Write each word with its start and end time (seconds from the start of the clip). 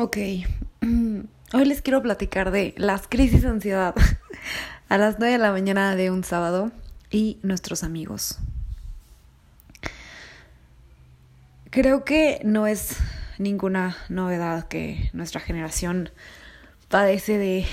Ok, 0.00 0.16
hoy 1.52 1.64
les 1.64 1.82
quiero 1.82 2.00
platicar 2.00 2.52
de 2.52 2.72
las 2.76 3.08
crisis 3.08 3.42
de 3.42 3.48
ansiedad 3.48 3.96
a 4.88 4.96
las 4.96 5.18
9 5.18 5.32
de 5.32 5.38
la 5.38 5.50
mañana 5.50 5.96
de 5.96 6.12
un 6.12 6.22
sábado 6.22 6.70
y 7.10 7.40
nuestros 7.42 7.82
amigos. 7.82 8.38
Creo 11.70 12.04
que 12.04 12.40
no 12.44 12.68
es 12.68 12.98
ninguna 13.38 13.96
novedad 14.08 14.68
que 14.68 15.10
nuestra 15.14 15.40
generación 15.40 16.10
padece 16.88 17.36
de 17.36 17.66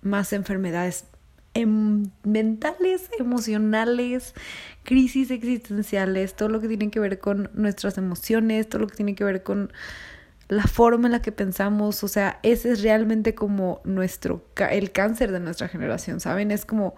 más 0.00 0.32
enfermedades 0.32 1.06
em, 1.54 2.08
mentales, 2.22 3.10
emocionales, 3.18 4.34
crisis 4.84 5.32
existenciales, 5.32 6.36
todo 6.36 6.50
lo 6.50 6.60
que 6.60 6.68
tiene 6.68 6.92
que 6.92 7.00
ver 7.00 7.18
con 7.18 7.50
nuestras 7.52 7.98
emociones, 7.98 8.68
todo 8.68 8.82
lo 8.82 8.86
que 8.86 8.94
tiene 8.94 9.16
que 9.16 9.24
ver 9.24 9.42
con 9.42 9.72
la 10.48 10.64
forma 10.64 11.08
en 11.08 11.12
la 11.12 11.22
que 11.22 11.32
pensamos, 11.32 12.04
o 12.04 12.08
sea, 12.08 12.38
ese 12.42 12.72
es 12.72 12.82
realmente 12.82 13.34
como 13.34 13.80
nuestro, 13.84 14.44
el 14.70 14.92
cáncer 14.92 15.32
de 15.32 15.40
nuestra 15.40 15.68
generación, 15.68 16.20
¿saben? 16.20 16.50
Es 16.50 16.66
como, 16.66 16.94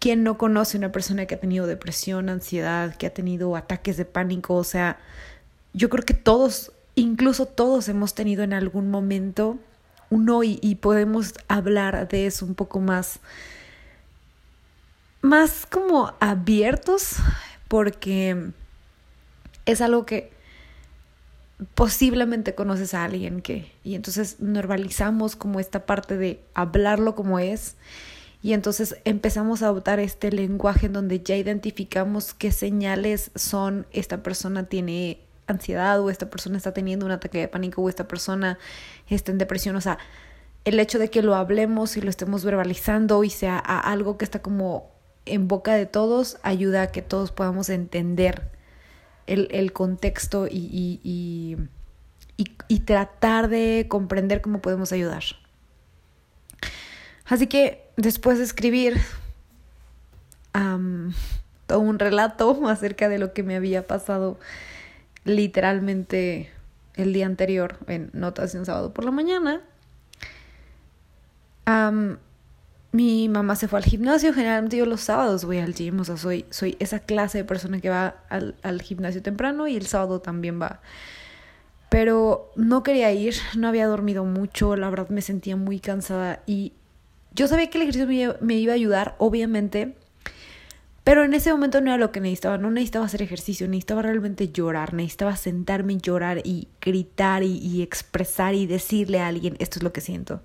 ¿quién 0.00 0.24
no 0.24 0.36
conoce 0.36 0.76
una 0.76 0.90
persona 0.90 1.26
que 1.26 1.36
ha 1.36 1.40
tenido 1.40 1.66
depresión, 1.66 2.28
ansiedad, 2.28 2.96
que 2.96 3.06
ha 3.06 3.14
tenido 3.14 3.54
ataques 3.56 3.96
de 3.96 4.04
pánico? 4.04 4.54
O 4.54 4.64
sea, 4.64 4.98
yo 5.72 5.88
creo 5.88 6.04
que 6.04 6.14
todos, 6.14 6.72
incluso 6.96 7.46
todos 7.46 7.88
hemos 7.88 8.14
tenido 8.14 8.42
en 8.42 8.52
algún 8.52 8.90
momento 8.90 9.58
uno 10.10 10.42
y, 10.42 10.58
y 10.62 10.76
podemos 10.76 11.34
hablar 11.46 12.08
de 12.08 12.26
eso 12.26 12.46
un 12.46 12.54
poco 12.54 12.80
más, 12.80 13.20
más 15.20 15.66
como 15.66 16.14
abiertos, 16.18 17.16
porque 17.68 18.50
es 19.66 19.80
algo 19.82 20.06
que 20.06 20.37
posiblemente 21.74 22.54
conoces 22.54 22.94
a 22.94 23.04
alguien 23.04 23.40
que 23.40 23.72
y 23.82 23.94
entonces 23.94 24.40
normalizamos 24.40 25.34
como 25.34 25.58
esta 25.58 25.86
parte 25.86 26.16
de 26.16 26.40
hablarlo 26.54 27.14
como 27.14 27.38
es 27.38 27.76
y 28.42 28.52
entonces 28.52 28.96
empezamos 29.04 29.62
a 29.62 29.66
adoptar 29.66 29.98
este 29.98 30.30
lenguaje 30.30 30.86
en 30.86 30.92
donde 30.92 31.20
ya 31.20 31.36
identificamos 31.36 32.32
qué 32.32 32.52
señales 32.52 33.32
son 33.34 33.86
esta 33.92 34.22
persona 34.22 34.68
tiene 34.68 35.18
ansiedad 35.48 36.00
o 36.00 36.10
esta 36.10 36.30
persona 36.30 36.56
está 36.56 36.72
teniendo 36.72 37.06
un 37.06 37.12
ataque 37.12 37.38
de 37.38 37.48
pánico 37.48 37.82
o 37.82 37.88
esta 37.88 38.06
persona 38.06 38.58
está 39.08 39.32
en 39.32 39.38
depresión, 39.38 39.74
o 39.76 39.80
sea, 39.80 39.98
el 40.64 40.78
hecho 40.78 40.98
de 40.98 41.10
que 41.10 41.22
lo 41.22 41.34
hablemos 41.34 41.96
y 41.96 42.00
lo 42.00 42.10
estemos 42.10 42.44
verbalizando 42.44 43.24
y 43.24 43.30
sea 43.30 43.58
algo 43.58 44.18
que 44.18 44.24
está 44.24 44.40
como 44.40 44.90
en 45.24 45.48
boca 45.48 45.74
de 45.74 45.86
todos 45.86 46.38
ayuda 46.42 46.82
a 46.82 46.86
que 46.88 47.02
todos 47.02 47.32
podamos 47.32 47.68
entender 47.70 48.50
el, 49.28 49.72
contexto 49.72 50.46
y, 50.46 51.00
y, 52.36 52.78
tratar 52.80 53.48
de 53.48 53.86
comprender 53.88 54.40
cómo 54.40 54.60
podemos 54.60 54.92
ayudar. 54.92 55.22
Así 57.26 57.46
que 57.46 57.90
después 57.96 58.38
de 58.38 58.44
escribir 58.44 58.98
todo 61.66 61.80
un 61.80 61.98
relato 61.98 62.58
acerca 62.68 63.08
de 63.08 63.18
lo 63.18 63.32
que 63.32 63.42
me 63.42 63.56
había 63.56 63.86
pasado 63.86 64.38
literalmente 65.24 66.50
el 66.94 67.12
día 67.12 67.26
anterior 67.26 67.78
en 67.86 68.10
Notas 68.12 68.54
un 68.54 68.66
sábado 68.66 68.92
por 68.92 69.04
la 69.04 69.10
mañana, 69.12 69.60
mi 72.90 73.28
mamá 73.28 73.54
se 73.56 73.68
fue 73.68 73.78
al 73.78 73.84
gimnasio, 73.84 74.32
generalmente 74.32 74.76
yo 74.78 74.86
los 74.86 75.02
sábados 75.02 75.44
voy 75.44 75.58
al 75.58 75.74
gym, 75.74 76.00
o 76.00 76.04
sea, 76.04 76.16
soy, 76.16 76.46
soy 76.50 76.76
esa 76.78 77.00
clase 77.00 77.38
de 77.38 77.44
persona 77.44 77.80
que 77.80 77.90
va 77.90 78.16
al, 78.30 78.56
al 78.62 78.80
gimnasio 78.80 79.22
temprano 79.22 79.68
y 79.68 79.76
el 79.76 79.86
sábado 79.86 80.20
también 80.20 80.60
va. 80.60 80.80
Pero 81.90 82.50
no 82.56 82.82
quería 82.82 83.12
ir, 83.12 83.34
no 83.56 83.68
había 83.68 83.86
dormido 83.86 84.24
mucho, 84.24 84.76
la 84.76 84.90
verdad 84.90 85.08
me 85.10 85.22
sentía 85.22 85.56
muy 85.56 85.80
cansada 85.80 86.42
y 86.46 86.72
yo 87.34 87.46
sabía 87.46 87.70
que 87.70 87.78
el 87.78 87.82
ejercicio 87.82 88.36
me, 88.40 88.54
iba 88.54 88.72
a 88.72 88.74
ayudar, 88.74 89.14
obviamente, 89.18 89.94
pero 91.04 91.24
en 91.24 91.34
ese 91.34 91.52
momento 91.52 91.80
no 91.80 91.90
era 91.90 91.98
lo 91.98 92.10
que 92.10 92.20
necesitaba, 92.20 92.58
no 92.58 92.70
necesitaba 92.70 93.06
hacer 93.06 93.22
ejercicio, 93.22 93.68
necesitaba 93.68 94.02
realmente 94.02 94.48
llorar, 94.48 94.92
necesitaba 94.92 95.36
sentarme 95.36 95.94
y 95.94 95.98
llorar 95.98 96.40
y 96.44 96.68
gritar 96.80 97.42
y, 97.42 97.58
y 97.58 97.82
expresar 97.82 98.54
y 98.54 98.66
decirle 98.66 99.20
a 99.20 99.28
alguien, 99.28 99.56
esto 99.58 99.78
es 99.78 99.82
lo 99.82 99.92
que 99.92 100.00
siento. 100.00 100.42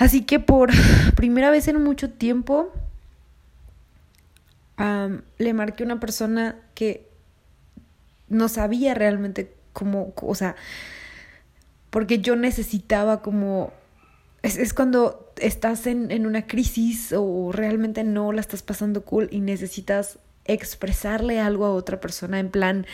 Así 0.00 0.22
que 0.22 0.40
por 0.40 0.70
primera 1.14 1.50
vez 1.50 1.68
en 1.68 1.84
mucho 1.84 2.10
tiempo 2.10 2.72
le 5.36 5.52
marqué 5.52 5.82
a 5.82 5.86
una 5.86 6.00
persona 6.00 6.56
que 6.74 7.06
no 8.28 8.48
sabía 8.48 8.94
realmente 8.94 9.54
cómo, 9.74 10.14
o 10.16 10.34
sea, 10.34 10.56
porque 11.90 12.20
yo 12.20 12.34
necesitaba 12.34 13.20
como, 13.20 13.74
es, 14.40 14.56
es 14.56 14.72
cuando 14.72 15.34
estás 15.36 15.86
en, 15.86 16.10
en 16.10 16.24
una 16.24 16.46
crisis 16.46 17.12
o 17.14 17.52
realmente 17.52 18.02
no 18.02 18.32
la 18.32 18.40
estás 18.40 18.62
pasando 18.62 19.04
cool 19.04 19.28
y 19.30 19.40
necesitas 19.40 20.18
expresarle 20.46 21.40
algo 21.40 21.66
a 21.66 21.74
otra 21.74 22.00
persona 22.00 22.38
en 22.38 22.48
plan, 22.48 22.86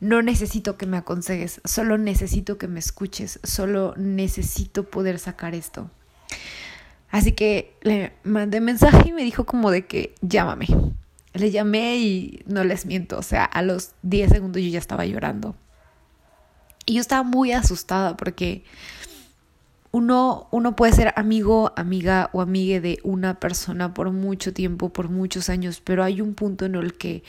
no 0.00 0.22
necesito 0.22 0.78
que 0.78 0.86
me 0.86 0.96
aconsejes, 0.96 1.60
solo 1.66 1.98
necesito 1.98 2.56
que 2.56 2.68
me 2.68 2.80
escuches, 2.80 3.38
solo 3.42 3.92
necesito 3.98 4.84
poder 4.84 5.18
sacar 5.18 5.54
esto. 5.54 5.90
Así 7.14 7.30
que 7.30 7.76
le 7.82 8.12
mandé 8.24 8.60
mensaje 8.60 9.10
y 9.10 9.12
me 9.12 9.22
dijo 9.22 9.44
como 9.44 9.70
de 9.70 9.86
que 9.86 10.16
llámame. 10.20 10.66
Le 11.32 11.52
llamé 11.52 11.98
y 11.98 12.42
no 12.46 12.64
les 12.64 12.86
miento, 12.86 13.16
o 13.16 13.22
sea, 13.22 13.44
a 13.44 13.62
los 13.62 13.92
10 14.02 14.32
segundos 14.32 14.60
yo 14.60 14.68
ya 14.68 14.80
estaba 14.80 15.06
llorando. 15.06 15.54
Y 16.86 16.94
yo 16.94 17.00
estaba 17.00 17.22
muy 17.22 17.52
asustada 17.52 18.16
porque 18.16 18.64
uno, 19.92 20.48
uno 20.50 20.74
puede 20.74 20.92
ser 20.92 21.14
amigo, 21.14 21.72
amiga 21.76 22.30
o 22.32 22.40
amigue 22.40 22.80
de 22.80 22.98
una 23.04 23.38
persona 23.38 23.94
por 23.94 24.10
mucho 24.10 24.52
tiempo, 24.52 24.92
por 24.92 25.08
muchos 25.08 25.48
años, 25.48 25.80
pero 25.84 26.02
hay 26.02 26.20
un 26.20 26.34
punto 26.34 26.64
en 26.64 26.74
el 26.74 26.94
que 26.94 27.22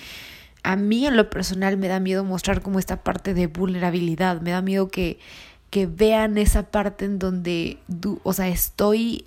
a 0.63 0.77
mí 0.77 1.05
en 1.05 1.15
lo 1.15 1.29
personal 1.29 1.77
me 1.77 1.89
da 1.89 1.99
miedo 1.99 2.23
mostrar 2.23 2.63
como 2.63 2.79
esta 2.79 3.03
parte 3.03 3.35
de 3.35 3.45
vulnerabilidad, 3.45 4.41
me 4.41 4.49
da 4.49 4.63
miedo 4.63 4.87
que, 4.87 5.19
que 5.69 5.85
vean 5.85 6.39
esa 6.39 6.71
parte 6.71 7.05
en 7.05 7.19
donde, 7.19 7.77
o 8.23 8.33
sea, 8.33 8.47
estoy 8.47 9.25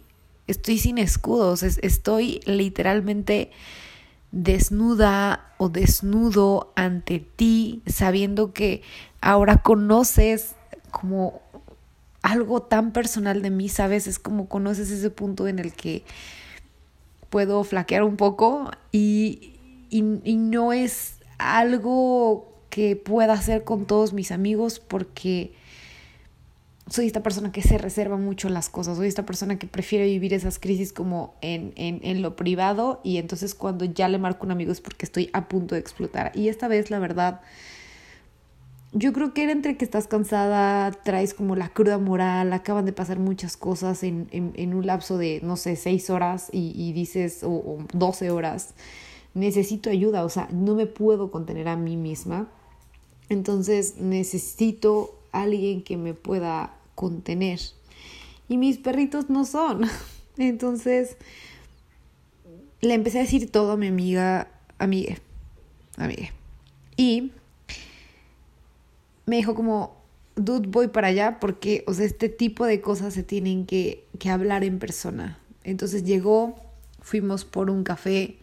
estoy 0.49 0.79
sin 0.79 0.99
escudos, 0.99 1.63
estoy 1.63 2.41
literalmente 2.47 3.53
desnuda 4.33 5.53
o 5.59 5.69
desnudo 5.69 6.73
ante 6.75 7.21
ti, 7.21 7.83
sabiendo 7.87 8.53
que 8.53 8.83
ahora 9.21 9.59
conoces 9.59 10.55
como 10.91 11.41
algo 12.23 12.63
tan 12.63 12.93
personal 12.93 13.43
de 13.43 13.51
mí, 13.51 13.69
¿sabes? 13.69 14.07
Es 14.07 14.19
como 14.19 14.49
conoces 14.49 14.91
ese 14.91 15.11
punto 15.11 15.49
en 15.49 15.59
el 15.59 15.73
que 15.73 16.05
puedo 17.31 17.63
flaquear 17.63 18.03
un 18.03 18.17
poco 18.17 18.71
y, 18.91 19.55
y, 19.91 20.03
y 20.25 20.37
no 20.37 20.73
es 20.73 21.19
algo 21.39 22.53
que 22.71 22.97
pueda 22.97 23.35
hacer 23.35 23.65
con 23.65 23.87
todos 23.87 24.13
mis 24.13 24.33
amigos 24.33 24.81
porque 24.81 25.53
soy 26.91 27.07
esta 27.07 27.23
persona 27.23 27.53
que 27.53 27.63
se 27.63 27.79
reserva 27.79 28.17
mucho 28.17 28.49
las 28.49 28.69
cosas, 28.69 28.97
soy 28.97 29.09
esta 29.09 29.27
persona 29.27 29.59
que 29.59 29.67
prefiere 29.67 30.07
vivir 30.07 30.33
esas 30.33 30.59
crisis 30.59 30.93
como 30.93 31.35
en, 31.41 31.73
en, 31.77 32.01
en 32.03 32.23
lo 32.23 32.37
privado 32.37 33.01
y 33.05 33.19
entonces 33.19 33.55
cuando 33.55 33.85
ya 33.85 34.09
le 34.09 34.19
marco 34.19 34.47
un 34.47 34.53
amigo 34.53 34.73
es 34.73 34.81
porque 34.81 35.05
estoy 35.05 35.31
a 35.33 35.49
punto 35.49 35.75
de 35.75 35.81
explotar. 35.81 36.33
Y 36.35 36.49
esta 36.49 36.69
vez, 36.69 36.91
la 36.91 36.99
verdad, 36.99 37.41
yo 38.93 39.13
creo 39.13 39.35
que 39.35 39.43
era 39.43 39.53
entre 39.53 39.77
que 39.77 39.85
estás 39.85 40.07
cansada, 40.07 40.91
traes 40.93 41.35
como 41.35 41.57
la 41.57 41.69
cruda 41.69 41.99
moral, 41.99 42.53
acaban 42.53 42.87
de 42.87 42.93
pasar 42.93 43.19
muchas 43.19 43.57
cosas 43.57 44.03
en, 44.03 44.29
en, 44.31 44.75
un 44.75 44.87
lapso 44.87 45.19
de, 45.19 45.41
no 45.43 45.57
sé, 45.57 45.77
seis 45.77 46.09
horas 46.09 46.49
y, 46.53 46.73
y 46.75 46.93
dices, 46.93 47.43
o, 47.43 47.51
o 47.51 47.79
12 47.93 48.31
horas, 48.31 48.75
necesito 49.35 49.91
ayuda, 49.91 50.25
o 50.25 50.31
sea, 50.31 50.49
no 50.53 50.75
me 50.75 50.87
puedo 50.87 51.31
contener 51.31 51.69
a 51.69 51.77
mí 51.77 51.97
misma. 51.97 52.49
Entonces 53.29 53.99
necesito 53.99 55.19
alguien 55.33 55.83
que 55.83 55.99
me 55.99 56.15
pueda 56.15 56.78
contener. 56.99 57.61
Y 58.49 58.57
mis 58.57 58.79
perritos 58.79 59.31
no 59.31 59.45
son. 59.45 59.83
Entonces 60.37 61.17
le 62.81 62.95
empecé 62.95 63.19
a 63.19 63.23
decir 63.23 63.53
todo 63.53 63.73
a 63.73 63.77
mi 63.77 63.87
amiga, 63.87 64.49
amigue, 64.79 65.19
amigue. 65.97 66.33
Y 66.97 67.31
me 69.27 69.37
dijo 69.37 69.55
como, 69.55 69.97
dude, 70.35 70.67
voy 70.67 70.89
para 70.89 71.07
allá 71.07 71.39
porque, 71.39 71.85
o 71.87 71.95
sea, 71.95 72.05
este 72.05 72.29
tipo 72.29 72.67
de 72.67 72.81
cosas 72.81 73.15
se 73.15 73.23
tienen 73.23 73.65
que, 73.65 74.05
que 74.19 74.31
hablar 74.31 74.65
en 74.65 74.81
persona. 74.81 75.39
Entonces 75.63 76.03
llegó, 76.03 76.57
fuimos 77.01 77.45
por 77.45 77.71
un 77.71 77.85
café 77.85 78.39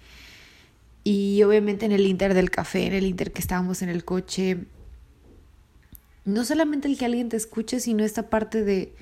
y 1.03 1.43
obviamente 1.43 1.85
en 1.85 1.91
el 1.91 2.07
inter 2.07 2.33
del 2.33 2.49
café, 2.49 2.85
en 2.85 2.93
el 2.93 3.05
inter 3.05 3.33
que 3.33 3.41
estábamos 3.41 3.81
en 3.81 3.89
el 3.89 4.05
coche, 4.05 4.59
no 6.25 6.43
solamente 6.43 6.87
el 6.87 6.97
que 6.97 7.05
alguien 7.05 7.29
te 7.29 7.37
escuche, 7.37 7.79
sino 7.79 8.03
esta 8.03 8.29
parte 8.29 8.63
de, 8.63 8.93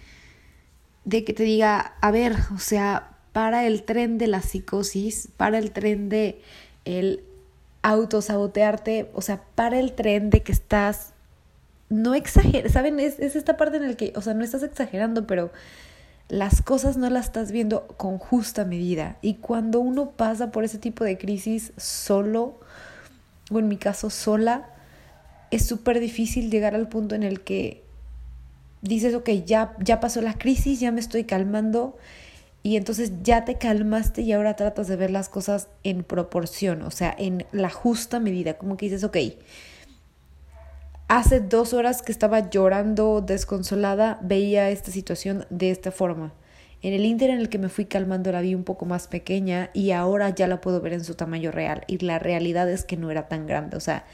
de 1.06 1.24
que 1.24 1.34
te 1.34 1.44
diga, 1.44 1.96
a 2.02 2.12
ver, 2.12 2.36
o 2.54 2.60
sea, 2.60 3.18
para 3.32 3.66
el 3.66 3.84
tren 3.84 4.18
de 4.18 4.28
la 4.28 4.42
psicosis, 4.42 5.30
para 5.38 5.58
el 5.58 5.72
tren 5.72 6.10
de 6.10 6.42
el 6.86 7.24
autosabotearte, 7.82 9.10
o 9.14 9.22
sea, 9.22 9.44
para 9.56 9.80
el 9.80 9.94
tren 9.94 10.30
de 10.30 10.44
que 10.44 10.52
estás 10.52 11.14
no 11.90 12.16
exageres, 12.16 12.74
¿saben? 12.74 13.00
Es, 13.00 13.20
es 13.20 13.36
esta 13.36 13.58
parte 13.58 13.78
en 13.78 13.88
la 13.88 13.96
que, 13.96 14.14
o 14.16 14.22
sea, 14.22 14.34
no 14.34 14.44
estás 14.44 14.64
exagerando, 14.64 15.28
pero 15.28 15.52
las 16.30 16.62
cosas 16.62 16.98
no 16.98 17.10
las 17.10 17.26
estás 17.26 17.52
viendo 17.52 17.88
con 17.88 18.18
justa 18.18 18.66
medida. 18.66 19.18
Y 19.22 19.36
cuando 19.36 19.80
uno 19.80 20.12
pasa 20.12 20.52
por 20.52 20.64
ese 20.64 20.78
tipo 20.78 21.04
de 21.04 21.18
crisis 21.18 21.74
solo, 21.78 22.60
o 23.52 23.60
en 23.60 23.68
mi 23.68 23.78
caso 23.78 24.10
sola, 24.10 24.73
es 25.56 25.66
súper 25.66 26.00
difícil 26.00 26.50
llegar 26.50 26.74
al 26.74 26.88
punto 26.88 27.16
en 27.16 27.24
el 27.24 27.42
que 27.42 27.84
dices, 28.82 29.14
ok, 29.14 29.30
ya, 29.46 29.76
ya 29.80 30.00
pasó 30.00 30.22
la 30.22 30.38
crisis, 30.38 30.80
ya 30.80 30.92
me 30.92 31.00
estoy 31.00 31.26
calmando 31.26 31.96
y 32.64 32.78
entonces 32.78 33.12
ya 33.24 33.46
te 33.46 33.58
calmaste 33.58 34.22
y 34.22 34.32
ahora 34.32 34.56
tratas 34.56 34.88
de 34.88 34.96
ver 34.96 35.12
las 35.12 35.30
cosas 35.30 35.68
en 35.84 36.04
proporción, 36.04 36.82
o 36.82 36.92
sea, 36.92 37.14
en 37.18 37.46
la 37.52 37.70
justa 37.70 38.20
medida, 38.20 38.58
como 38.58 38.78
que 38.78 38.86
dices, 38.86 39.04
ok, 39.04 39.18
hace 41.08 41.40
dos 41.40 41.74
horas 41.74 42.02
que 42.02 42.12
estaba 42.12 42.50
llorando 42.50 43.22
desconsolada, 43.22 44.20
veía 44.24 44.70
esta 44.70 44.92
situación 44.92 45.46
de 45.50 45.70
esta 45.70 45.92
forma. 45.92 46.34
En 46.82 46.94
el 46.94 47.06
inter 47.06 47.30
en 47.30 47.40
el 47.40 47.50
que 47.50 47.60
me 47.60 47.70
fui 47.70 47.86
calmando 47.86 48.32
la 48.32 48.42
vi 48.42 48.56
un 48.56 48.64
poco 48.64 48.86
más 48.86 49.08
pequeña 49.08 49.70
y 49.74 49.92
ahora 49.92 50.32
ya 50.32 50.48
la 50.48 50.60
puedo 50.60 50.82
ver 50.82 50.94
en 50.94 51.04
su 51.04 51.16
tamaño 51.16 51.52
real 51.52 51.84
y 51.88 52.00
la 52.00 52.20
realidad 52.20 52.70
es 52.70 52.84
que 52.84 52.98
no 52.98 53.12
era 53.12 53.28
tan 53.28 53.46
grande, 53.46 53.78
o 53.78 53.80
sea, 53.80 54.06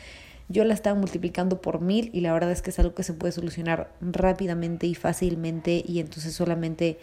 yo 0.50 0.66
la 0.66 0.74
estaba 0.74 1.00
multiplicando 1.00 1.62
por 1.62 1.80
mil 1.80 2.10
y 2.12 2.22
la 2.22 2.34
verdad 2.34 2.52
es 2.52 2.62
que 2.62 2.72
es 2.72 2.80
algo 2.80 2.96
que 2.96 3.04
se 3.04 3.14
puede 3.14 3.32
solucionar 3.32 3.94
rápidamente 4.02 4.88
y 4.88 4.96
fácilmente 4.96 5.84
y 5.88 6.00
entonces 6.00 6.34
solamente 6.34 7.00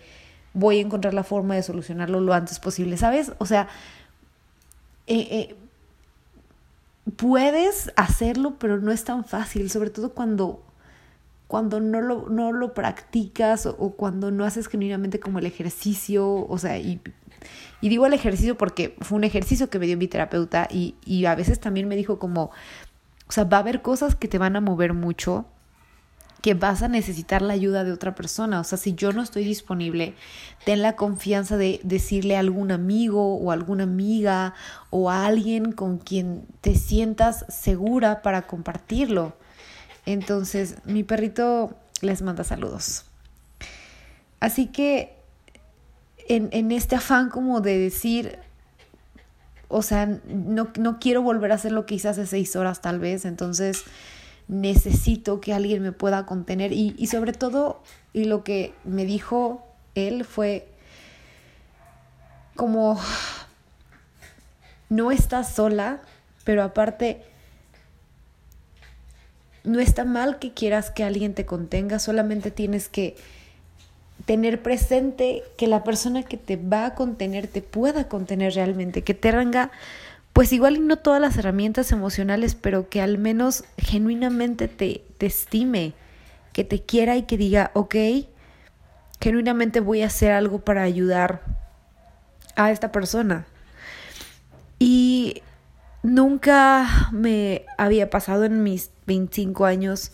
voy 0.52 0.78
a 0.78 0.80
encontrar 0.80 1.14
la 1.14 1.22
forma 1.22 1.54
de 1.54 1.62
solucionarlo 1.62 2.20
lo 2.20 2.34
antes 2.34 2.58
posible, 2.58 2.96
¿sabes? 2.96 3.32
O 3.38 3.46
sea, 3.46 3.68
eh, 5.06 5.28
eh, 5.30 5.56
puedes 7.16 7.92
hacerlo, 7.94 8.56
pero 8.58 8.78
no 8.78 8.90
es 8.90 9.04
tan 9.04 9.24
fácil, 9.24 9.70
sobre 9.70 9.90
todo 9.90 10.10
cuando, 10.10 10.62
cuando 11.46 11.78
no, 11.78 12.00
lo, 12.00 12.28
no 12.28 12.52
lo 12.52 12.74
practicas 12.74 13.66
o, 13.66 13.92
cuando 13.96 14.30
no 14.30 14.44
haces 14.44 14.66
genuinamente 14.66 15.20
como 15.20 15.38
el 15.38 15.46
ejercicio, 15.46 16.46
o 16.48 16.58
sea, 16.58 16.78
y, 16.78 17.00
y, 17.80 17.88
digo 17.88 18.06
el 18.06 18.14
ejercicio 18.14 18.56
porque 18.56 18.96
fue 19.00 19.18
un 19.18 19.24
ejercicio 19.24 19.70
que 19.70 19.78
me 19.78 19.86
dio 19.86 19.96
mi 19.96 20.08
terapeuta 20.08 20.66
y, 20.70 20.96
y 21.04 21.26
a 21.26 21.34
veces 21.34 21.60
también 21.60 21.86
me 21.86 21.94
dijo 21.96 22.18
como, 22.18 22.50
o 23.28 23.32
sea, 23.32 23.44
va 23.44 23.58
a 23.58 23.60
haber 23.60 23.82
cosas 23.82 24.14
que 24.14 24.28
te 24.28 24.38
van 24.38 24.56
a 24.56 24.60
mover 24.60 24.92
mucho, 24.92 25.46
que 26.42 26.54
vas 26.54 26.82
a 26.82 26.88
necesitar 26.88 27.42
la 27.42 27.54
ayuda 27.54 27.82
de 27.82 27.90
otra 27.90 28.14
persona. 28.14 28.60
O 28.60 28.64
sea, 28.64 28.78
si 28.78 28.94
yo 28.94 29.12
no 29.12 29.22
estoy 29.22 29.44
disponible, 29.44 30.14
ten 30.64 30.80
la 30.80 30.94
confianza 30.94 31.56
de 31.56 31.80
decirle 31.82 32.36
a 32.36 32.40
algún 32.40 32.70
amigo 32.70 33.34
o 33.34 33.50
alguna 33.50 33.82
amiga 33.82 34.54
o 34.90 35.10
a 35.10 35.26
alguien 35.26 35.72
con 35.72 35.98
quien 35.98 36.46
te 36.60 36.76
sientas 36.76 37.44
segura 37.48 38.22
para 38.22 38.42
compartirlo. 38.42 39.36
Entonces, 40.04 40.76
mi 40.84 41.02
perrito 41.02 41.76
les 42.00 42.22
manda 42.22 42.44
saludos. 42.44 43.06
Así 44.38 44.66
que 44.66 45.16
en, 46.28 46.48
en 46.52 46.70
este 46.70 46.94
afán 46.94 47.28
como 47.28 47.60
de 47.60 47.76
decir, 47.76 48.38
o 49.68 49.82
sea, 49.82 50.06
no, 50.26 50.68
no 50.78 50.98
quiero 50.98 51.22
volver 51.22 51.52
a 51.52 51.56
hacer 51.56 51.72
lo 51.72 51.86
que 51.86 51.96
hice 51.96 52.08
hace 52.08 52.26
seis 52.26 52.56
horas 52.56 52.80
tal 52.80 52.98
vez, 52.98 53.24
entonces 53.24 53.84
necesito 54.48 55.40
que 55.40 55.52
alguien 55.52 55.82
me 55.82 55.92
pueda 55.92 56.26
contener. 56.26 56.72
Y, 56.72 56.94
y 56.96 57.08
sobre 57.08 57.32
todo, 57.32 57.82
y 58.12 58.24
lo 58.24 58.44
que 58.44 58.74
me 58.84 59.04
dijo 59.04 59.66
él 59.94 60.24
fue 60.24 60.68
como, 62.54 63.00
no 64.88 65.10
estás 65.10 65.52
sola, 65.52 66.00
pero 66.44 66.62
aparte, 66.62 67.22
no 69.64 69.80
está 69.80 70.04
mal 70.04 70.38
que 70.38 70.52
quieras 70.52 70.90
que 70.90 71.02
alguien 71.02 71.34
te 71.34 71.44
contenga, 71.44 71.98
solamente 71.98 72.50
tienes 72.50 72.88
que 72.88 73.16
tener 74.26 74.60
presente 74.60 75.44
que 75.56 75.68
la 75.68 75.84
persona 75.84 76.24
que 76.24 76.36
te 76.36 76.56
va 76.56 76.86
a 76.86 76.94
contener 76.94 77.46
te 77.46 77.62
pueda 77.62 78.08
contener 78.08 78.54
realmente, 78.54 79.02
que 79.02 79.14
te 79.14 79.32
tenga 79.32 79.70
pues 80.32 80.52
igual 80.52 80.76
y 80.76 80.80
no 80.80 80.98
todas 80.98 81.18
las 81.18 81.38
herramientas 81.38 81.92
emocionales, 81.92 82.54
pero 82.54 82.90
que 82.90 83.00
al 83.00 83.16
menos 83.16 83.64
genuinamente 83.78 84.68
te, 84.68 85.02
te 85.16 85.24
estime, 85.24 85.94
que 86.52 86.62
te 86.62 86.82
quiera 86.82 87.16
y 87.16 87.22
que 87.22 87.38
diga, 87.38 87.70
ok, 87.72 87.94
genuinamente 89.18 89.80
voy 89.80 90.02
a 90.02 90.08
hacer 90.08 90.32
algo 90.32 90.58
para 90.58 90.82
ayudar 90.82 91.40
a 92.54 92.70
esta 92.70 92.92
persona. 92.92 93.46
Y 94.78 95.42
nunca 96.02 97.08
me 97.12 97.64
había 97.78 98.10
pasado 98.10 98.44
en 98.44 98.62
mis 98.62 98.90
25 99.06 99.64
años 99.64 100.12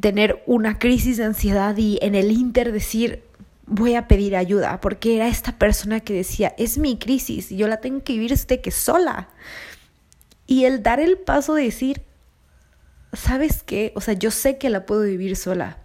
tener 0.00 0.42
una 0.46 0.78
crisis 0.78 1.16
de 1.16 1.24
ansiedad 1.24 1.76
y 1.76 1.98
en 2.02 2.14
el 2.14 2.32
inter 2.32 2.72
decir, 2.72 3.22
voy 3.66 3.94
a 3.94 4.08
pedir 4.08 4.36
ayuda, 4.36 4.80
porque 4.80 5.16
era 5.16 5.28
esta 5.28 5.58
persona 5.58 6.00
que 6.00 6.14
decía, 6.14 6.54
es 6.58 6.78
mi 6.78 6.98
crisis 6.98 7.50
yo 7.50 7.68
la 7.68 7.80
tengo 7.80 8.02
que 8.02 8.14
vivir 8.14 8.32
este 8.32 8.60
que 8.60 8.70
sola. 8.70 9.28
Y 10.46 10.64
el 10.64 10.82
dar 10.82 11.00
el 11.00 11.16
paso 11.18 11.54
de 11.54 11.64
decir, 11.64 12.02
¿sabes 13.12 13.62
qué? 13.62 13.92
O 13.96 14.00
sea, 14.00 14.14
yo 14.14 14.30
sé 14.30 14.58
que 14.58 14.68
la 14.68 14.84
puedo 14.84 15.02
vivir 15.02 15.36
sola, 15.36 15.78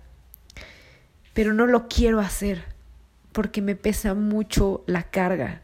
pero 1.34 1.54
no 1.54 1.66
lo 1.66 1.88
quiero 1.88 2.20
hacer 2.20 2.66
porque 3.32 3.62
me 3.62 3.76
pesa 3.76 4.16
mucho 4.16 4.84
la 4.86 5.04
carga. 5.04 5.62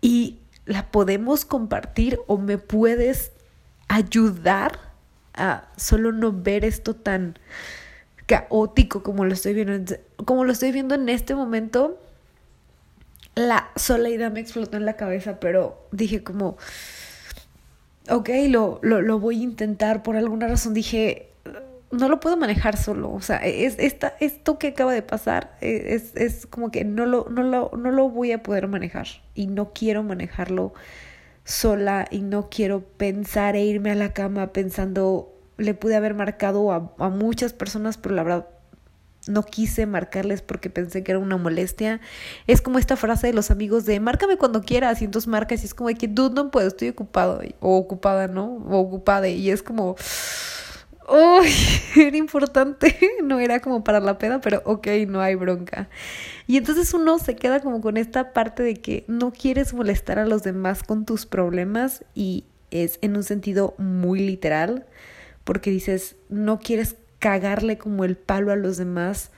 Y 0.00 0.38
la 0.64 0.90
podemos 0.90 1.44
compartir 1.44 2.18
o 2.26 2.38
me 2.38 2.56
puedes 2.56 3.32
ayudar 3.88 4.83
a 5.34 5.64
solo 5.76 6.12
no 6.12 6.32
ver 6.32 6.64
esto 6.64 6.94
tan 6.94 7.38
caótico 8.26 9.02
como 9.02 9.24
lo 9.24 9.34
estoy 9.34 9.54
viendo, 9.54 9.96
como 10.24 10.44
lo 10.44 10.52
estoy 10.52 10.72
viendo 10.72 10.94
en 10.94 11.08
este 11.08 11.34
momento. 11.34 12.00
La 13.34 13.68
sola 13.74 14.08
idea 14.08 14.30
me 14.30 14.40
explotó 14.40 14.76
en 14.76 14.86
la 14.86 14.94
cabeza, 14.94 15.40
pero 15.40 15.86
dije 15.90 16.22
como, 16.22 16.56
ok, 18.08 18.30
lo, 18.48 18.78
lo, 18.82 19.02
lo 19.02 19.18
voy 19.18 19.40
a 19.40 19.42
intentar. 19.42 20.02
Por 20.02 20.16
alguna 20.16 20.46
razón 20.46 20.72
dije, 20.72 21.30
no 21.90 22.08
lo 22.08 22.20
puedo 22.20 22.36
manejar 22.36 22.76
solo. 22.76 23.12
O 23.12 23.20
sea, 23.20 23.38
es, 23.38 23.76
esta, 23.78 24.14
esto 24.20 24.58
que 24.58 24.68
acaba 24.68 24.92
de 24.92 25.02
pasar 25.02 25.56
e, 25.60 25.94
es, 25.94 26.14
es 26.16 26.46
como 26.46 26.70
que 26.70 26.84
no 26.84 27.06
lo, 27.06 27.26
no, 27.30 27.42
lo, 27.42 27.72
no 27.76 27.90
lo 27.90 28.08
voy 28.08 28.32
a 28.32 28.42
poder 28.42 28.68
manejar. 28.68 29.08
Y 29.34 29.46
no 29.46 29.72
quiero 29.72 30.02
manejarlo 30.02 30.74
sola 31.44 32.06
y 32.10 32.20
no 32.20 32.48
quiero 32.50 32.80
pensar 32.82 33.56
e 33.56 33.64
irme 33.64 33.90
a 33.90 33.94
la 33.94 34.12
cama 34.12 34.52
pensando 34.52 35.30
le 35.56 35.74
pude 35.74 35.94
haber 35.94 36.14
marcado 36.14 36.72
a, 36.72 36.92
a 36.98 37.08
muchas 37.10 37.52
personas, 37.52 37.96
pero 37.96 38.14
la 38.14 38.24
verdad 38.24 38.48
no 39.26 39.42
quise 39.42 39.86
marcarles 39.86 40.42
porque 40.42 40.70
pensé 40.70 41.02
que 41.02 41.12
era 41.12 41.18
una 41.18 41.36
molestia. 41.36 42.00
Es 42.46 42.60
como 42.60 42.78
esta 42.78 42.96
frase 42.96 43.28
de 43.28 43.32
los 43.32 43.50
amigos 43.50 43.86
de 43.86 44.00
márcame 44.00 44.36
cuando 44.36 44.62
quieras 44.62 45.00
y 45.00 45.06
entonces 45.06 45.28
marcas 45.28 45.62
y 45.62 45.66
es 45.66 45.74
como 45.74 45.88
de 45.88 45.94
que 45.94 46.08
dude 46.08 46.34
no 46.34 46.50
puedo, 46.50 46.68
estoy 46.68 46.88
ocupado 46.88 47.40
o 47.60 47.76
ocupada, 47.76 48.28
¿no? 48.28 48.56
O 48.68 48.78
ocupada 48.78 49.28
y 49.28 49.50
es 49.50 49.62
como 49.62 49.96
¡Uy! 51.08 51.48
Era 51.96 52.16
importante, 52.16 52.98
no 53.22 53.38
era 53.38 53.60
como 53.60 53.84
para 53.84 54.00
la 54.00 54.18
peda, 54.18 54.40
pero 54.40 54.62
ok, 54.64 54.88
no 55.06 55.20
hay 55.20 55.34
bronca. 55.34 55.88
Y 56.46 56.56
entonces 56.56 56.92
uno 56.94 57.18
se 57.18 57.36
queda 57.36 57.60
como 57.60 57.80
con 57.80 57.96
esta 57.96 58.32
parte 58.32 58.62
de 58.62 58.74
que 58.74 59.04
no 59.06 59.32
quieres 59.32 59.74
molestar 59.74 60.18
a 60.18 60.26
los 60.26 60.42
demás 60.42 60.82
con 60.82 61.04
tus 61.04 61.26
problemas 61.26 62.04
y 62.14 62.44
es 62.70 62.98
en 63.02 63.16
un 63.16 63.22
sentido 63.22 63.74
muy 63.78 64.20
literal 64.20 64.86
porque 65.44 65.70
dices, 65.70 66.16
no 66.28 66.58
quieres 66.58 66.96
cagarle 67.18 67.78
como 67.78 68.04
el 68.04 68.16
palo 68.16 68.50
a 68.50 68.56
los 68.56 68.76
demás 68.76 69.30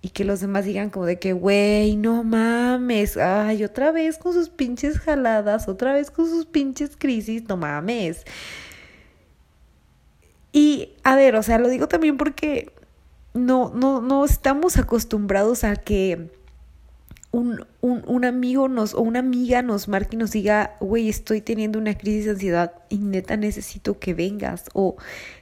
y 0.00 0.10
que 0.10 0.24
los 0.24 0.40
demás 0.40 0.64
digan 0.64 0.90
como 0.90 1.06
de 1.06 1.18
que, 1.18 1.32
güey, 1.32 1.96
no 1.96 2.22
mames, 2.22 3.16
ay, 3.16 3.64
otra 3.64 3.90
vez 3.90 4.16
con 4.16 4.32
sus 4.32 4.48
pinches 4.48 4.98
jaladas, 5.00 5.68
otra 5.68 5.92
vez 5.92 6.10
con 6.10 6.28
sus 6.28 6.46
pinches 6.46 6.96
crisis, 6.96 7.42
no 7.48 7.56
mames. 7.56 8.24
Y, 10.52 10.94
a 11.04 11.16
ver, 11.16 11.36
o 11.36 11.42
sea, 11.42 11.58
lo 11.58 11.68
digo 11.68 11.88
también 11.88 12.16
porque 12.16 12.72
no, 13.34 13.72
no, 13.74 14.00
no 14.00 14.24
estamos 14.24 14.76
acostumbrados 14.78 15.64
a 15.64 15.76
que 15.76 16.30
un, 17.30 17.66
un, 17.82 18.02
un, 18.06 18.24
amigo 18.24 18.68
nos 18.68 18.94
o 18.94 19.02
una 19.02 19.18
amiga 19.18 19.60
nos 19.60 19.86
marque 19.86 20.16
y 20.16 20.18
nos 20.18 20.30
diga, 20.30 20.76
güey, 20.80 21.08
estoy 21.08 21.42
teniendo 21.42 21.78
una 21.78 21.96
crisis 21.96 22.24
de 22.24 22.30
ansiedad 22.32 22.72
y 22.88 22.98
neta 22.98 23.36
necesito 23.36 23.98
que 23.98 24.14
vengas 24.14 24.64
o 24.72 24.96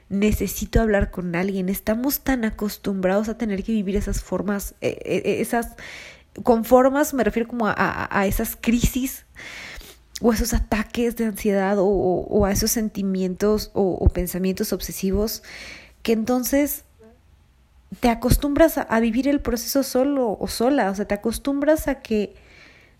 necesito 0.08 0.80
hablar 0.80 1.10
con 1.10 1.34
alguien. 1.36 1.68
Estamos 1.68 2.20
tan 2.20 2.44
acostumbrados 2.44 3.28
a 3.28 3.38
tener 3.38 3.62
que 3.62 3.72
vivir 3.72 3.96
esas 3.96 4.22
formas, 4.22 4.74
eh, 4.80 4.98
eh, 5.04 5.40
esas, 5.40 5.76
con 6.42 6.64
formas 6.64 7.14
me 7.14 7.24
refiero 7.24 7.48
como 7.48 7.68
a, 7.68 8.08
a, 8.10 8.26
esas 8.26 8.56
crisis 8.60 9.24
o 10.20 10.32
esos 10.32 10.54
ataques 10.54 11.16
de 11.16 11.26
ansiedad 11.26 11.76
o, 11.78 12.44
a 12.46 12.52
esos 12.52 12.70
sentimientos 12.70 13.70
o, 13.74 13.82
o, 13.82 14.08
pensamientos 14.08 14.72
obsesivos 14.72 15.42
que 16.02 16.12
entonces 16.12 16.84
te 18.00 18.08
acostumbras 18.08 18.78
a, 18.78 18.82
a 18.82 19.00
vivir 19.00 19.28
el 19.28 19.40
proceso 19.40 19.82
solo 19.82 20.36
o 20.38 20.48
sola, 20.48 20.90
o 20.90 20.94
sea, 20.94 21.06
te 21.06 21.14
acostumbras 21.14 21.88
a 21.88 22.00
que 22.00 22.34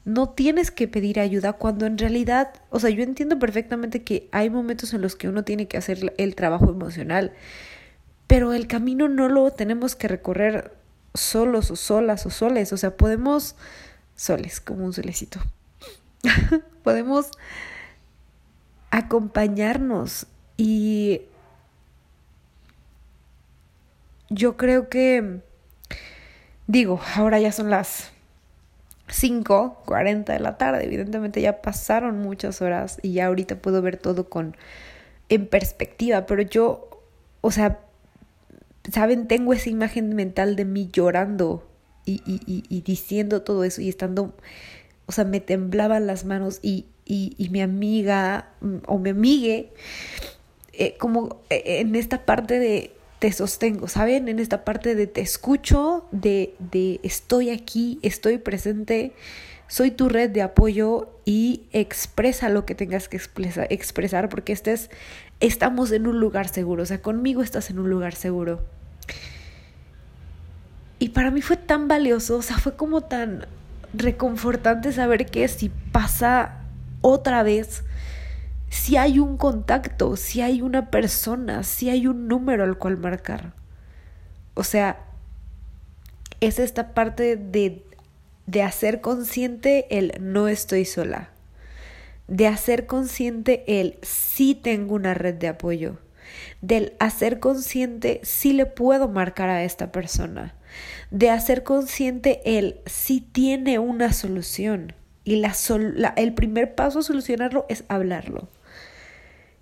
no 0.06 0.28
tienes 0.28 0.70
que 0.70 0.86
pedir 0.86 1.18
ayuda 1.18 1.54
cuando 1.54 1.84
en 1.84 1.98
realidad, 1.98 2.54
o 2.70 2.78
sea, 2.78 2.90
yo 2.90 3.02
entiendo 3.02 3.40
perfectamente 3.40 4.04
que 4.04 4.28
hay 4.30 4.48
momentos 4.50 4.94
en 4.94 5.02
los 5.02 5.16
que 5.16 5.28
uno 5.28 5.42
tiene 5.42 5.66
que 5.66 5.76
hacer 5.76 6.14
el 6.16 6.36
trabajo 6.36 6.70
emocional, 6.70 7.32
pero 8.28 8.52
el 8.52 8.68
camino 8.68 9.08
no 9.08 9.28
lo 9.28 9.50
tenemos 9.50 9.96
que 9.96 10.06
recorrer 10.06 10.72
solos 11.14 11.72
o 11.72 11.76
solas 11.76 12.24
o 12.24 12.30
soles, 12.30 12.72
o 12.72 12.76
sea, 12.76 12.96
podemos, 12.96 13.56
soles, 14.14 14.60
como 14.60 14.84
un 14.84 14.92
solecito, 14.92 15.40
podemos 16.82 17.30
acompañarnos 18.90 20.26
y 20.56 21.22
yo 24.30 24.56
creo 24.56 24.88
que, 24.88 25.40
digo, 26.66 27.00
ahora 27.14 27.38
ya 27.38 27.52
son 27.52 27.70
las 27.70 28.10
5.40 29.08 30.24
de 30.24 30.40
la 30.40 30.58
tarde, 30.58 30.84
evidentemente 30.84 31.40
ya 31.40 31.62
pasaron 31.62 32.20
muchas 32.20 32.60
horas 32.60 32.98
y 33.02 33.12
ya 33.12 33.26
ahorita 33.26 33.56
puedo 33.60 33.82
ver 33.82 33.96
todo 33.96 34.28
con 34.28 34.56
en 35.28 35.46
perspectiva, 35.46 36.26
pero 36.26 36.42
yo, 36.42 37.02
o 37.40 37.50
sea, 37.50 37.80
saben, 38.92 39.28
tengo 39.28 39.52
esa 39.52 39.70
imagen 39.70 40.14
mental 40.14 40.56
de 40.56 40.64
mí 40.64 40.88
llorando 40.92 41.68
y, 42.04 42.22
y, 42.24 42.64
y, 42.68 42.80
diciendo 42.82 43.42
todo 43.42 43.64
eso 43.64 43.80
y 43.80 43.88
estando, 43.88 44.34
o 45.06 45.12
sea, 45.12 45.24
me 45.24 45.40
temblaban 45.40 46.06
las 46.06 46.24
manos 46.24 46.58
y, 46.62 46.86
y 47.04 47.48
mi 47.50 47.62
amiga 47.62 48.50
mm, 48.60 48.76
o 48.86 48.98
mi 48.98 49.10
amigue, 49.10 49.72
eh, 50.72 50.96
como 50.98 51.40
eh, 51.48 51.80
en 51.80 51.94
esta 51.94 52.26
parte 52.26 52.58
de 52.58 52.92
te 53.18 53.32
sostengo, 53.32 53.88
¿saben? 53.88 54.28
En 54.28 54.38
esta 54.38 54.64
parte 54.64 54.94
de 54.94 55.06
te 55.06 55.22
escucho, 55.22 56.06
de, 56.10 56.54
de 56.58 57.00
estoy 57.02 57.48
aquí, 57.48 57.98
estoy 58.02 58.36
presente, 58.36 59.12
soy 59.68 59.90
tu 59.90 60.10
red 60.10 60.30
de 60.30 60.42
apoyo 60.42 61.08
y 61.24 61.62
expresa 61.72 62.50
lo 62.50 62.66
que 62.66 62.74
tengas 62.74 63.08
que 63.08 63.16
expresar 63.16 64.28
porque 64.28 64.52
estés, 64.52 64.90
estamos 65.40 65.92
en 65.92 66.06
un 66.06 66.20
lugar 66.20 66.48
seguro, 66.48 66.82
o 66.82 66.86
sea, 66.86 67.00
conmigo 67.00 67.42
estás 67.42 67.70
en 67.70 67.78
un 67.78 67.88
lugar 67.88 68.14
seguro. 68.14 68.60
Y 70.98 71.10
para 71.10 71.30
mí 71.30 71.40
fue 71.40 71.56
tan 71.56 71.88
valioso, 71.88 72.36
o 72.36 72.42
sea, 72.42 72.58
fue 72.58 72.76
como 72.76 73.02
tan 73.02 73.46
reconfortante 73.98 74.92
saber 74.92 75.26
que 75.26 75.46
si 75.48 75.70
pasa 75.92 76.60
otra 77.00 77.42
vez, 77.42 77.84
si 78.68 78.96
hay 78.96 79.18
un 79.18 79.36
contacto, 79.36 80.16
si 80.16 80.40
hay 80.40 80.62
una 80.62 80.90
persona, 80.90 81.62
si 81.62 81.88
hay 81.88 82.06
un 82.06 82.28
número 82.28 82.64
al 82.64 82.78
cual 82.78 82.98
marcar. 82.98 83.54
O 84.54 84.64
sea, 84.64 84.98
es 86.40 86.58
esta 86.58 86.94
parte 86.94 87.36
de, 87.36 87.84
de 88.46 88.62
hacer 88.62 89.00
consciente 89.00 89.86
el 89.90 90.12
no 90.20 90.48
estoy 90.48 90.84
sola, 90.84 91.30
de 92.28 92.46
hacer 92.46 92.86
consciente 92.86 93.64
el 93.80 93.98
sí 94.02 94.54
tengo 94.54 94.94
una 94.94 95.14
red 95.14 95.34
de 95.34 95.48
apoyo, 95.48 95.98
del 96.60 96.94
hacer 96.98 97.40
consciente 97.40 98.20
sí 98.22 98.52
le 98.52 98.66
puedo 98.66 99.08
marcar 99.08 99.48
a 99.48 99.64
esta 99.64 99.92
persona, 99.92 100.54
de 101.10 101.30
hacer 101.30 101.62
consciente 101.62 102.40
el 102.58 102.80
sí 102.86 103.20
tiene 103.20 103.78
una 103.78 104.12
solución. 104.12 104.94
Y 105.24 105.36
la, 105.36 105.54
el 106.16 106.34
primer 106.34 106.74
paso 106.74 107.00
a 107.00 107.02
solucionarlo 107.02 107.66
es 107.68 107.84
hablarlo. 107.88 108.48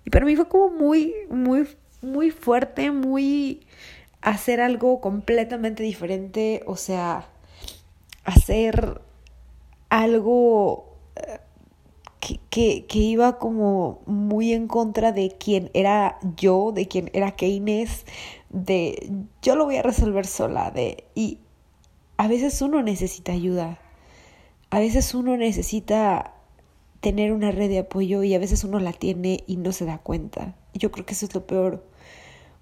Y 0.03 0.11
para 0.11 0.25
mí 0.25 0.35
fue 0.35 0.47
como 0.47 0.69
muy, 0.69 1.13
muy, 1.29 1.67
muy 2.01 2.29
fuerte, 2.29 2.91
muy 2.91 3.65
hacer 4.21 4.61
algo 4.61 5.01
completamente 5.01 5.83
diferente, 5.83 6.63
o 6.67 6.75
sea, 6.75 7.27
hacer 8.23 9.01
algo 9.89 10.94
que, 12.25 12.39
que, 12.49 12.85
que, 12.87 12.97
iba 12.97 13.37
como 13.37 14.01
muy 14.07 14.51
en 14.53 14.67
contra 14.67 15.11
de 15.11 15.29
quien 15.37 15.69
era 15.75 16.17
yo, 16.35 16.71
de 16.73 16.87
quien 16.87 17.11
era 17.13 17.35
Keynes, 17.35 18.05
de 18.49 19.11
yo 19.43 19.55
lo 19.55 19.65
voy 19.65 19.75
a 19.77 19.83
resolver 19.83 20.25
sola, 20.25 20.71
de 20.71 21.03
y 21.13 21.37
a 22.17 22.27
veces 22.27 22.59
uno 22.63 22.81
necesita 22.81 23.31
ayuda, 23.31 23.79
a 24.71 24.79
veces 24.79 25.13
uno 25.13 25.37
necesita 25.37 26.33
tener 26.99 27.31
una 27.31 27.51
red 27.51 27.69
de 27.69 27.79
apoyo 27.79 28.23
y 28.23 28.33
a 28.33 28.39
veces 28.39 28.63
uno 28.63 28.79
la 28.79 28.91
tiene 28.91 29.43
y 29.45 29.57
no 29.57 29.71
se 29.71 29.85
da 29.85 29.99
cuenta. 29.99 30.55
Yo 30.73 30.91
creo 30.91 31.05
que 31.05 31.13
eso 31.13 31.27
es 31.27 31.35
lo 31.35 31.45
peor. 31.45 31.85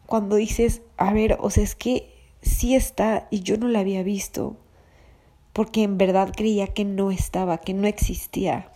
Cuando 0.07 0.35
dices, 0.35 0.81
a 0.97 1.13
ver, 1.13 1.37
o 1.39 1.49
sea, 1.49 1.63
es 1.63 1.75
que 1.75 2.13
sí 2.41 2.75
está 2.75 3.29
y 3.31 3.39
yo 3.43 3.55
no 3.57 3.69
la 3.69 3.79
había 3.79 4.03
visto 4.03 4.57
porque 5.53 5.83
en 5.83 5.97
verdad 5.97 6.33
creía 6.35 6.67
que 6.67 6.83
no 6.83 7.11
estaba, 7.11 7.59
que 7.59 7.73
no 7.73 7.87
existía. 7.87 8.72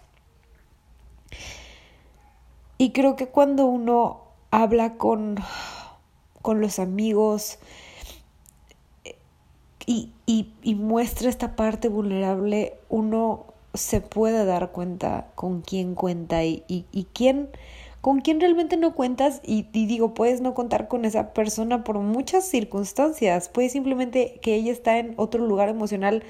Y 2.78 2.92
creo 2.92 3.16
que 3.16 3.28
cuando 3.28 3.66
uno 3.66 4.22
habla 4.52 4.96
con, 4.98 5.36
con 6.42 6.62
los 6.62 6.80
amigos 6.80 7.60
y, 9.86 10.12
y, 10.26 10.52
y 10.62 10.76
muestra 10.76 11.30
esta 11.30 11.56
parte 11.56 11.90
vulnerable, 11.90 12.76
uno 12.90 13.46
se 13.74 14.02
puede 14.02 14.46
dar 14.46 14.72
cuenta 14.72 15.28
con 15.36 15.62
quién 15.62 15.96
cuenta 15.96 16.44
y, 16.44 16.64
y, 16.68 17.08
quién, 17.14 17.50
con 18.02 18.22
quién 18.22 18.40
realmente 18.40 18.78
no 18.78 18.94
cuentas 18.96 19.42
y, 19.44 19.64
digo, 19.72 20.14
puedes 20.14 20.42
no 20.42 20.54
contar 20.54 20.88
con 20.88 21.06
esa 21.06 21.34
persona 21.34 21.84
por 21.84 22.00
muchas 22.00 22.48
circunstancias, 22.48 23.50
puede 23.50 23.70
simplemente 23.70 24.40
que 24.42 24.56
ella 24.56 24.72
está 24.72 25.00
en 25.00 25.14
otro 25.18 25.46
lugar 25.46 25.70
emocional 25.70 26.24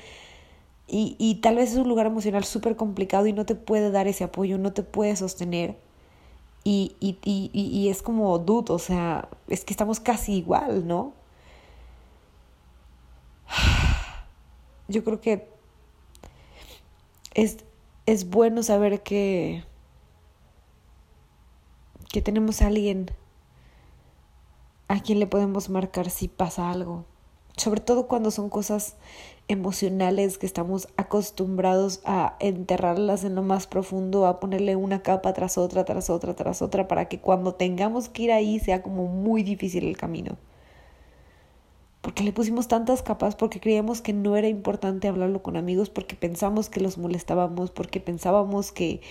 y, 0.88 1.16
y 1.20 1.36
tal 1.36 1.56
vez 1.56 1.72
es 1.72 1.78
un 1.78 1.90
lugar 1.90 2.06
emocional 2.08 2.44
súper 2.44 2.76
complicado 2.76 3.28
y 3.28 3.34
no 3.34 3.46
te 3.46 3.56
puede 3.56 3.92
dar 3.92 4.08
ese 4.08 4.24
apoyo, 4.24 4.58
no 4.58 4.74
te 4.74 4.84
puede 4.84 5.16
sostener. 5.16 5.87
Y, 6.70 6.98
y, 7.00 7.18
y, 7.24 7.50
y 7.54 7.88
es 7.88 8.02
como 8.02 8.38
dudo, 8.40 8.74
o 8.74 8.80
sea, 8.80 9.30
es 9.48 9.64
que 9.64 9.72
estamos 9.72 10.02
casi 10.02 10.34
igual, 10.34 10.86
¿no? 10.86 11.14
Yo 14.90 15.02
creo 15.06 15.22
que 15.22 15.48
es, 17.36 17.64
es 18.06 18.30
bueno 18.30 18.64
saber 18.64 19.02
que, 19.02 19.64
que 22.12 22.22
tenemos 22.22 22.62
a 22.62 22.68
alguien 22.68 23.12
a 24.90 25.00
quien 25.00 25.20
le 25.20 25.28
podemos 25.28 25.70
marcar 25.70 26.10
si 26.10 26.28
pasa 26.28 26.70
algo. 26.70 27.06
Sobre 27.58 27.82
todo 27.82 28.08
cuando 28.08 28.32
son 28.32 28.50
cosas 28.50 28.96
emocionales 29.48 30.38
que 30.38 30.46
estamos 30.46 30.88
acostumbrados 30.98 32.02
a 32.06 32.36
enterrarlas 32.40 33.24
en 33.24 33.36
lo 33.36 33.42
más 33.42 33.66
profundo, 33.66 34.28
a 34.28 34.40
ponerle 34.40 34.76
una 34.76 35.02
capa 35.02 35.34
tras 35.34 35.58
otra, 35.58 35.86
tras 35.86 36.10
otra, 36.10 36.36
tras 36.36 36.62
otra, 36.62 36.88
para 36.88 37.08
que 37.08 37.20
cuando 37.20 37.56
tengamos 37.56 38.10
que 38.10 38.24
ir 38.24 38.32
ahí 38.32 38.60
sea 38.60 38.84
como 38.84 39.08
muy 39.08 39.44
difícil 39.44 39.86
el 39.86 39.98
camino. 39.98 40.38
Porque 42.02 42.24
le 42.24 42.32
pusimos 42.32 42.68
tantas 42.68 43.02
capas, 43.02 43.36
porque 43.36 43.60
creíamos 43.60 44.02
que 44.02 44.14
no 44.14 44.38
era 44.38 44.48
importante 44.48 45.08
hablarlo 45.08 45.42
con 45.42 45.58
amigos, 45.58 45.90
porque 45.90 46.16
pensamos 46.16 46.70
que 46.70 46.80
los 46.80 46.98
molestábamos, 46.98 47.72
porque 47.72 48.00
pensábamos 48.00 48.72
que 48.72 49.02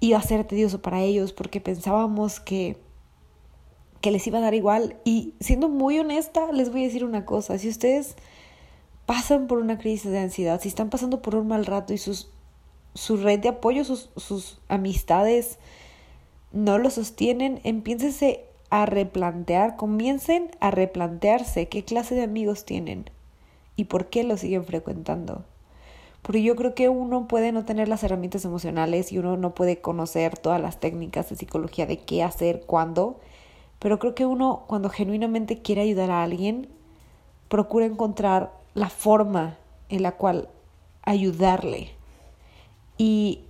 iba 0.00 0.18
a 0.18 0.22
ser 0.22 0.44
tedioso 0.44 0.80
para 0.82 1.02
ellos, 1.02 1.32
porque 1.32 1.60
pensábamos 1.60 2.40
que, 2.40 2.76
que 4.04 4.10
les 4.10 4.26
iba 4.26 4.36
a 4.36 4.42
dar 4.42 4.52
igual. 4.52 4.98
Y 5.02 5.32
siendo 5.40 5.70
muy 5.70 5.98
honesta, 5.98 6.52
les 6.52 6.70
voy 6.70 6.82
a 6.82 6.86
decir 6.88 7.06
una 7.06 7.24
cosa, 7.24 7.56
si 7.56 7.70
ustedes 7.70 8.16
pasan 9.06 9.46
por 9.46 9.56
una 9.56 9.78
crisis 9.78 10.10
de 10.10 10.18
ansiedad, 10.18 10.60
si 10.60 10.68
están 10.68 10.90
pasando 10.90 11.22
por 11.22 11.36
un 11.36 11.48
mal 11.48 11.64
rato 11.64 11.94
y 11.94 11.96
sus, 11.96 12.28
su 12.92 13.16
red 13.16 13.40
de 13.40 13.48
apoyo, 13.48 13.82
sus, 13.82 14.10
sus 14.16 14.58
amistades 14.68 15.58
no 16.52 16.76
lo 16.76 16.90
sostienen, 16.90 17.62
empiénsense 17.64 18.44
a 18.68 18.84
replantear, 18.84 19.76
comiencen 19.76 20.50
a 20.60 20.70
replantearse 20.70 21.68
qué 21.68 21.82
clase 21.82 22.14
de 22.14 22.24
amigos 22.24 22.66
tienen 22.66 23.08
y 23.74 23.84
por 23.84 24.10
qué 24.10 24.22
los 24.22 24.40
siguen 24.40 24.66
frecuentando. 24.66 25.46
Porque 26.20 26.42
yo 26.42 26.56
creo 26.56 26.74
que 26.74 26.90
uno 26.90 27.26
puede 27.26 27.52
no 27.52 27.64
tener 27.64 27.88
las 27.88 28.04
herramientas 28.04 28.44
emocionales 28.44 29.12
y 29.12 29.18
uno 29.18 29.38
no 29.38 29.54
puede 29.54 29.80
conocer 29.80 30.36
todas 30.36 30.60
las 30.60 30.78
técnicas 30.78 31.30
de 31.30 31.36
psicología 31.36 31.86
de 31.86 32.00
qué 32.00 32.22
hacer, 32.22 32.64
cuándo, 32.66 33.18
pero 33.84 33.98
creo 33.98 34.14
que 34.14 34.24
uno 34.24 34.64
cuando 34.66 34.88
genuinamente 34.88 35.60
quiere 35.60 35.82
ayudar 35.82 36.10
a 36.10 36.22
alguien, 36.22 36.70
procura 37.50 37.84
encontrar 37.84 38.50
la 38.72 38.88
forma 38.88 39.58
en 39.90 40.02
la 40.02 40.12
cual 40.12 40.48
ayudarle. 41.02 41.90
Y 42.96 43.40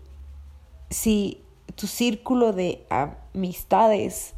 si 0.90 1.40
tu 1.76 1.86
círculo 1.86 2.52
de 2.52 2.84
amistades 2.90 4.34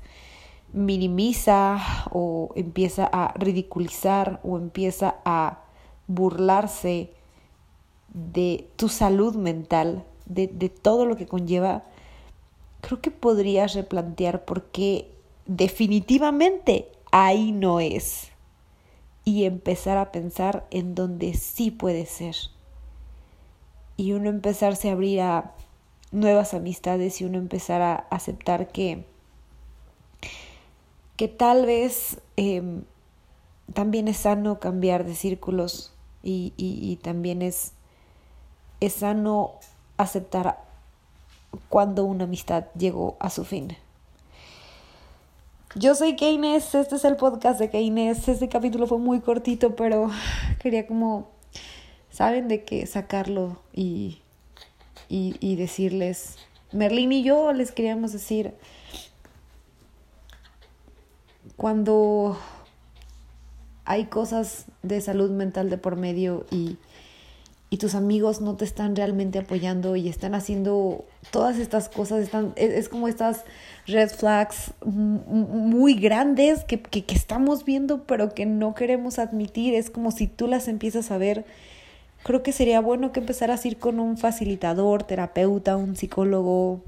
minimiza 0.74 1.78
o 2.10 2.50
empieza 2.56 3.08
a 3.10 3.32
ridiculizar 3.32 4.38
o 4.44 4.58
empieza 4.58 5.16
a 5.24 5.60
burlarse 6.08 7.10
de 8.12 8.68
tu 8.76 8.90
salud 8.90 9.34
mental, 9.34 10.04
de, 10.26 10.46
de 10.46 10.68
todo 10.68 11.06
lo 11.06 11.16
que 11.16 11.26
conlleva, 11.26 11.84
creo 12.82 13.00
que 13.00 13.10
podrías 13.10 13.72
replantear 13.72 14.44
por 14.44 14.64
qué 14.64 15.15
definitivamente 15.46 16.88
ahí 17.12 17.52
no 17.52 17.80
es 17.80 18.28
y 19.24 19.44
empezar 19.44 19.98
a 19.98 20.12
pensar 20.12 20.66
en 20.70 20.94
donde 20.94 21.34
sí 21.34 21.70
puede 21.70 22.06
ser. 22.06 22.36
Y 23.96 24.12
uno 24.12 24.28
empezarse 24.28 24.88
a 24.88 24.92
abrir 24.92 25.20
a 25.20 25.52
nuevas 26.12 26.54
amistades 26.54 27.20
y 27.20 27.24
uno 27.24 27.38
empezar 27.38 27.82
a 27.82 27.94
aceptar 28.10 28.68
que 28.68 29.04
que 31.16 31.28
tal 31.28 31.66
vez 31.66 32.20
em, 32.36 32.82
también 33.72 34.08
es 34.08 34.18
sano 34.18 34.60
cambiar 34.60 35.04
de 35.04 35.14
círculos 35.14 35.92
y, 36.22 36.52
y, 36.56 36.96
también 36.96 37.40
es, 37.40 37.72
es 38.80 38.94
sano 38.94 39.52
aceptar 39.96 40.58
cuando 41.68 42.04
una 42.04 42.24
amistad 42.24 42.64
llegó 42.76 43.16
a 43.20 43.30
su 43.30 43.44
fin. 43.44 43.76
Yo 45.78 45.94
soy 45.94 46.16
Keynes, 46.16 46.74
este 46.74 46.96
es 46.96 47.04
el 47.04 47.16
podcast 47.16 47.60
de 47.60 47.68
Keynes. 47.68 48.26
Este 48.28 48.48
capítulo 48.48 48.86
fue 48.86 48.96
muy 48.96 49.20
cortito, 49.20 49.76
pero 49.76 50.10
quería 50.58 50.86
como, 50.86 51.28
saben 52.08 52.48
de 52.48 52.64
qué 52.64 52.86
sacarlo 52.86 53.60
y, 53.74 54.22
y, 55.10 55.36
y 55.38 55.56
decirles, 55.56 56.38
Merlín 56.72 57.12
y 57.12 57.22
yo 57.22 57.52
les 57.52 57.72
queríamos 57.72 58.14
decir, 58.14 58.54
cuando 61.58 62.38
hay 63.84 64.06
cosas 64.06 64.64
de 64.82 65.02
salud 65.02 65.30
mental 65.30 65.68
de 65.68 65.76
por 65.76 65.96
medio 65.96 66.46
y, 66.50 66.78
y 67.76 67.78
tus 67.78 67.94
amigos 67.94 68.40
no 68.40 68.56
te 68.56 68.64
están 68.64 68.96
realmente 68.96 69.38
apoyando 69.38 69.96
y 69.96 70.08
están 70.08 70.34
haciendo 70.34 71.04
todas 71.30 71.58
estas 71.58 71.90
cosas, 71.90 72.22
están, 72.22 72.54
es, 72.56 72.88
como 72.88 73.06
estas 73.06 73.44
red 73.86 74.08
flags 74.08 74.72
muy 74.82 75.92
grandes 75.92 76.64
que, 76.64 76.80
que, 76.80 77.04
estamos 77.14 77.66
viendo 77.66 78.04
pero 78.04 78.32
que 78.32 78.46
no 78.46 78.74
queremos 78.74 79.18
admitir, 79.18 79.74
es 79.74 79.90
como 79.90 80.10
si 80.10 80.26
tú 80.26 80.46
las 80.46 80.68
empiezas 80.68 81.10
a 81.10 81.18
ver, 81.18 81.44
creo 82.22 82.42
que 82.42 82.52
sería 82.52 82.80
bueno 82.80 83.12
que 83.12 83.20
empezaras 83.20 83.62
a 83.62 83.68
ir 83.68 83.76
con 83.76 84.00
un 84.00 84.16
facilitador, 84.16 85.02
terapeuta, 85.02 85.76
un 85.76 85.96
psicólogo 85.96 86.80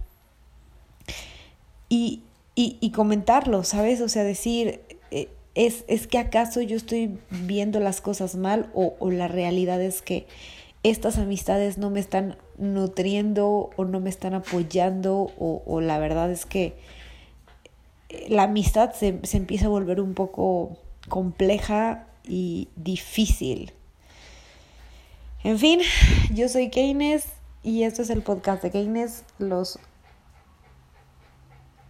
y, 1.91 2.23
y, 2.55 2.79
y 2.81 2.93
comentarlo, 2.93 3.63
¿sabes? 3.63 4.01
O 4.01 4.09
sea, 4.09 4.25
decir, 4.25 4.81
eh, 5.11 5.29
¿es, 5.55 5.85
¿es 5.87 6.07
que 6.07 6.17
acaso 6.17 6.63
yo 6.63 6.79
estoy 6.79 7.19
viendo 7.29 7.79
las 7.79 8.01
cosas 8.01 8.37
mal 8.37 8.71
o, 8.73 8.95
o 9.01 9.11
la 9.11 9.29
realidad 9.29 9.83
es 9.83 10.01
que 10.01 10.27
estas 10.83 11.19
amistades 11.19 11.79
no 11.79 11.91
me 11.91 12.01
están 12.01 12.37
nutriendo 12.57 13.71
o 13.77 13.85
no 13.85 14.01
me 14.01 14.11
están 14.11 14.35
apoyando 14.35 15.33
o, 15.39 15.63
o 15.67 15.81
la 15.81 15.99
verdad 15.99 16.31
es 16.31 16.47
que 16.47 16.79
la 18.29 18.45
amistad 18.45 18.93
se, 18.93 19.21
se, 19.25 19.37
empieza 19.37 19.67
a 19.67 19.69
volver 19.69 20.01
un 20.01 20.15
poco 20.15 20.79
compleja 21.09 22.07
y 22.25 22.69
difícil. 22.77 23.73
En 25.45 25.59
fin, 25.59 25.81
yo 26.33 26.49
soy 26.49 26.71
Keynes 26.71 27.27
y 27.63 27.83
esto 27.83 28.03
es 28.03 28.11
el 28.11 28.23
podcast 28.23 28.63
de 28.63 28.71
Keynes. 28.71 29.25
Los 29.39 29.79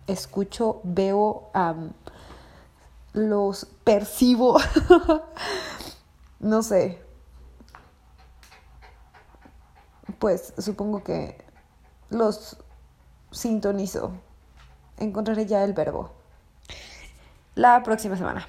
escucho, 0.06 0.80
veo, 0.82 1.50
los 3.12 3.66
percibo. 3.84 4.58
no 6.40 6.62
sé. 6.62 7.07
Pues 10.18 10.52
supongo 10.58 11.02
que 11.04 11.36
los 12.10 12.56
sintonizo. 13.30 14.12
Encontraré 14.96 15.46
ya 15.46 15.62
el 15.64 15.74
verbo. 15.74 16.10
La 17.54 17.82
próxima 17.82 18.16
semana. 18.16 18.46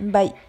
Bye. 0.00 0.47